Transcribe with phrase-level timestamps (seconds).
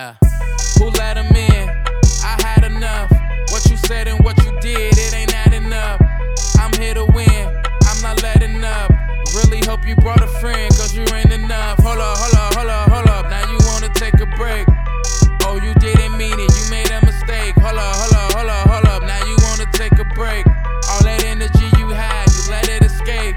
[0.00, 0.14] Yeah.
[0.78, 1.68] Who let him in?
[2.24, 3.10] I had enough.
[3.52, 6.00] What you said and what you did, it ain't adding up.
[6.56, 7.44] I'm here to win.
[7.84, 8.90] I'm not letting up.
[9.36, 11.76] Really hope you brought a friend, cause you ain't enough.
[11.84, 13.24] Hold up, hold up, hold up, hold up.
[13.28, 14.64] Now you wanna take a break.
[15.44, 17.52] Oh, you didn't mean it, you made a mistake.
[17.60, 19.02] Hold up, hold up, hold up, hold up.
[19.02, 20.46] Now you wanna take a break.
[20.88, 23.36] All that energy you had, you let it escape.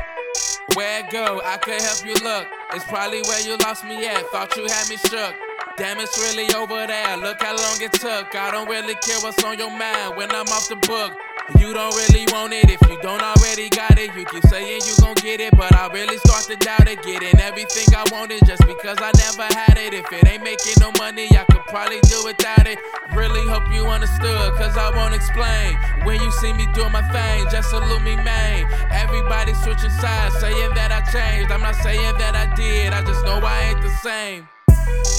[0.76, 1.42] Where it go?
[1.44, 2.48] I could help you look.
[2.72, 4.24] It's probably where you lost me at.
[4.32, 5.43] Thought you had me shook.
[5.76, 7.18] Damn, it's really over there.
[7.18, 8.36] Look how long it took.
[8.36, 11.18] I don't really care what's on your mind when I'm off the book.
[11.58, 14.14] You don't really want it if you don't already got it.
[14.14, 17.02] You keep saying you gon' get it, but I really start to doubt it.
[17.02, 19.96] Getting everything I wanted just because I never had it.
[19.98, 22.78] If it ain't making no money, I could probably do without it.
[23.18, 25.74] Really hope you understood, cause I won't explain.
[26.06, 28.70] When you see me doing my thing, just salute me, man.
[28.94, 31.52] Everybody switching sides, saying that I changed.
[31.52, 34.48] I'm not saying that I did, I just know I ain't the same.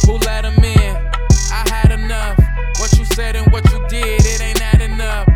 [0.07, 0.97] Who let him in?
[1.53, 2.39] I had enough.
[2.79, 5.29] What you said and what you did, it ain't adding up.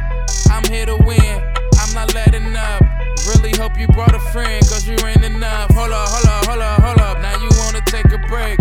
[0.50, 1.42] I'm here to win,
[1.80, 2.82] I'm not letting up.
[3.26, 5.70] Really hope you brought a friend, cause you ain't enough.
[5.74, 7.20] Hold up, hold up, hold up, hold up.
[7.20, 8.58] Now you wanna take a break.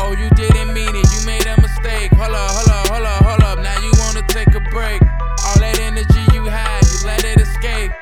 [0.00, 2.10] Oh, you didn't mean it, you made a mistake.
[2.12, 3.58] Hold up, hold up, hold up, hold up.
[3.60, 5.00] Now you wanna take a break.
[5.46, 7.92] All that energy you had, you let it escape.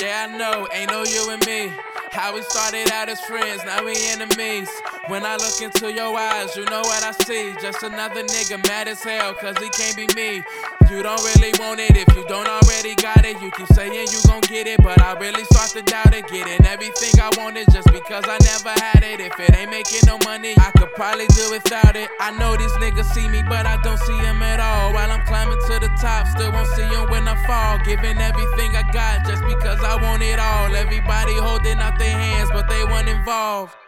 [0.00, 1.72] Yeah, I know, ain't no you and me.
[2.12, 4.68] How we started out as friends, now we enemies.
[5.08, 7.54] When I look into your eyes, you know what I see.
[7.62, 10.42] Just another nigga mad as hell, cause he can't be me.
[10.90, 13.40] You don't really want it if you don't already got it.
[13.40, 16.26] You keep saying you gon' get it, but I really start to doubt it.
[16.26, 19.20] Getting everything I wanted just because I never had it.
[19.20, 22.10] If it ain't making no money, I could probably do without it.
[22.18, 24.92] I know these niggas see me, but I don't see them at all.
[24.92, 27.78] While I'm climbing to the top, still won't see them when I fall.
[27.86, 30.74] Giving everything I got just because I want it all.
[30.74, 33.85] Everybody holding out their hands, but they weren't involved.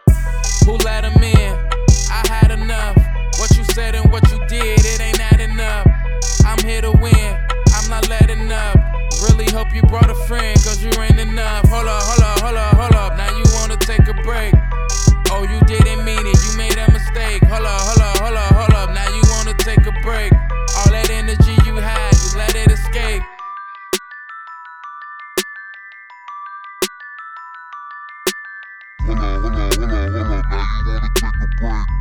[0.69, 1.57] Who let them in?
[2.13, 2.95] I had enough.
[3.39, 5.87] What you said and what you did, it ain't adding up.
[6.45, 7.37] I'm here to win,
[7.73, 8.77] I'm not letting up.
[9.25, 11.67] Really hope you brought a friend, cause you ain't enough.
[11.69, 12.03] Hold up,
[31.47, 31.98] break.